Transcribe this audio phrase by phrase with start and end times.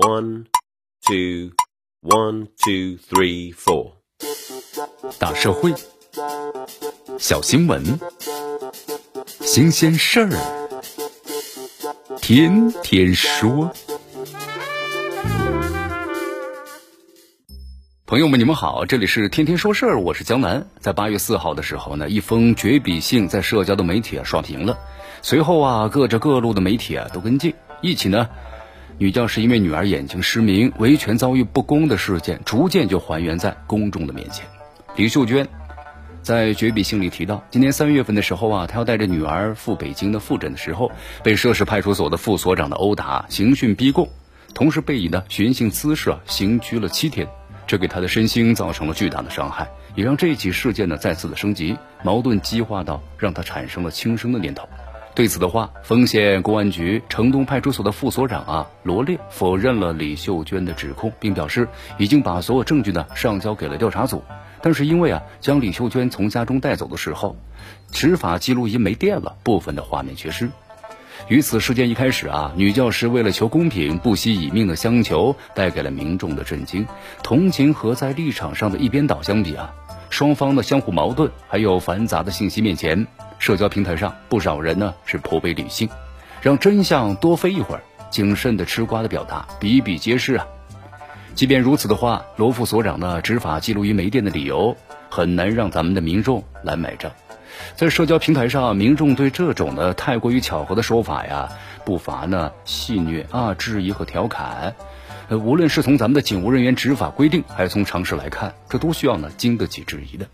[0.00, 0.46] One,
[1.06, 1.50] two,
[2.00, 3.92] one, two, three, four。
[5.18, 5.74] 大社会，
[7.18, 8.00] 小新闻，
[9.42, 10.30] 新鲜事儿，
[12.16, 13.70] 天天说。
[18.06, 20.66] 朋友们，你们好，这里是天天说事儿，我是江南。
[20.78, 24.78] 在八月四号的时候呢，一封绝笔信在社交的媒体啊刷屏了，
[25.20, 28.26] 随后啊，各着各路的媒体啊都跟进，一起呢。
[29.00, 34.44] 女教师因为女儿眼睛失明，维权遭遇不公的事件，逐渐就还原在公众的面前。
[34.94, 35.48] 李秀娟
[36.20, 40.92] 在绝笔信里提到，今年三月份的时候啊，她要带着女儿赴北京的复诊的时候，
[41.24, 44.06] 被涉事派出所的副所长的殴打、刑讯逼供，
[44.52, 47.26] 同时被以呢寻衅滋事啊刑拘了七天，
[47.66, 54.68] 这给她的身心造成了巨大的伤害，也让这起事件呢再次的升级，矛盾激化到让她产生了轻生的念头。
[55.20, 64.24] 对此的话，丰县公安局城东派出所的副所长啊罗烈否认了李秀娟的指控，并表示已经把所有证据呢上交给了调查组。
[64.62, 67.36] 但是因为啊将李秀娟从家中带走的时候，
[67.92, 70.48] 执法记录仪没电了，部分的画面缺失。
[71.28, 76.86] 与此事件一开始啊，女教师为了求公平，不惜以命的相求，带给了民众的震惊、
[77.22, 79.74] 同情和在立场上的一边倒相比啊，
[80.10, 83.06] 双方的相互矛盾还有繁杂的信息面前。
[83.38, 85.88] 社交平台上，不少人呢是颇为理性，
[86.42, 87.80] 让真相多飞一会儿，
[88.10, 90.46] 谨慎的吃瓜的表达比比皆是啊。
[91.34, 94.76] 即便如此的话，罗副所长呢执法记录仪没电的理由，
[95.08, 97.10] 很难让咱们的民众来买账。
[97.76, 101.48] 在社交平台上，民众对这种的太过于巧合的说法呀，
[101.84, 104.74] 不乏呢戏谑啊、质疑和调侃。
[105.30, 110.26] 呃，无论是从咱们的警务人员执法规定，还是从常识来看，这都需要呢经得起质疑的。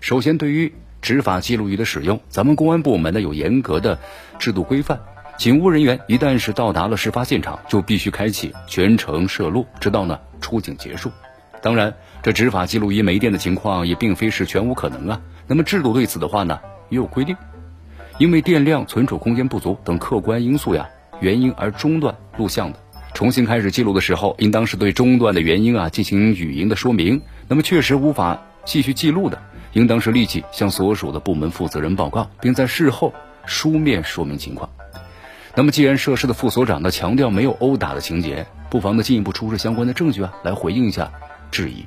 [0.00, 3.98] 首先，对于执法记录仪的使用，咱们公安部门呢有严格的
[4.38, 4.98] 制度规范。
[5.36, 11.12] 警务人员一旦是到达了事发现场，就必须开启全程摄录，直到呢出警结束。
[11.60, 15.20] 当然，这执法记录仪没电的情况也并非是全无可能啊。
[15.46, 17.36] 那么制度对此的话呢也有规定，
[18.16, 20.88] 因为电量、存储空间不足等客观因素呀
[21.20, 22.78] 原因而中断录像的，
[23.14, 27.22] 重新开始记录的时候，应当是对中断的原因啊进行语音的说明。
[27.48, 29.40] 那么确实无法继续记录的。
[29.74, 33.14] 应当是立即向所属的部门负责人报告，并在事后
[33.46, 34.68] 书面说明情况。
[35.54, 41.10] 那么，既然涉事的副所长呢强调没有殴打的情节，不妨呢进一步出示相关的证据啊，来回应一下
[41.50, 41.86] 质疑。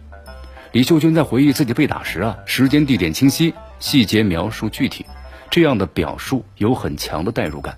[0.72, 5.06] 李秀娟在回忆自己被打时啊，时间地点清晰，细节描述具体，
[5.52, 7.78] 这样的表述有很强的代入感。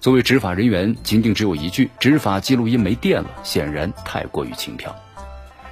[0.00, 4.94] 作为执法人员，仅仅只有一句“执法记录仪没电了”，显然太过于轻佻。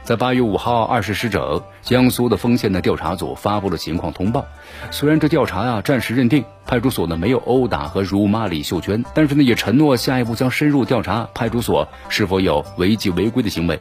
[0.03, 4.45] 在八月五号二十时整，江苏的丰县的调查组发布了情况通报。
[4.91, 13.81] 虽然这调查呀暂时认定派出所呢没有殴打和辱骂李秀娟，但是呢也承诺下一步将深入调查派出所是否有违纪违规的行为。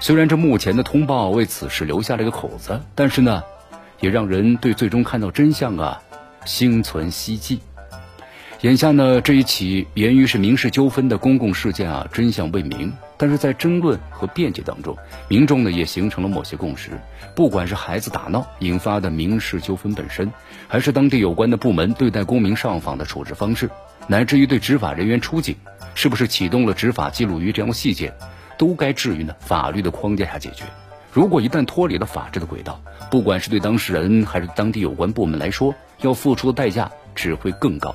[0.00, 3.40] 虽然这目前的通报为此事留下了一个口子，但是呢，
[4.00, 6.02] 也让人对最终看到真相啊
[6.46, 7.60] 心存希冀。
[8.62, 12.92] 眼下呢这一起源于是民事纠纷的公共事件啊真相未明。
[13.16, 14.96] 但是在争论和辩解当中，
[15.28, 16.90] 民众呢也形成了某些共识。
[17.34, 20.30] 不管是孩子打闹引发的民事纠纷本身，
[20.68, 23.70] 还是当地有关的部门对待公民上访的处置方式，
[24.06, 25.56] 乃至于对执法人员出警
[25.94, 28.12] 是不是启动了执法记录仪这样的细节，
[28.58, 30.64] 都该置于呢法律的框架下解决。
[31.12, 37.94] 如果一旦脱离了法治的轨道，不管是对当事人还是当地有关部门来说，要付出的代价只会更高。